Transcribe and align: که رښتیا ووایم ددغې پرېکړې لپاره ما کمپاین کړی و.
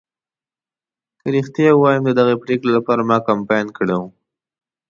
که 1.19 1.27
رښتیا 1.35 1.69
ووایم 1.75 2.03
ددغې 2.05 2.35
پرېکړې 2.43 2.71
لپاره 2.77 3.01
ما 3.09 3.17
کمپاین 3.29 3.67
کړی 3.77 3.95
و. 3.99 4.03